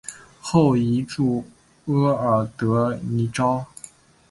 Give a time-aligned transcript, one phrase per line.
[0.39, 1.43] 后移驻
[1.85, 3.63] 额尔德尼召。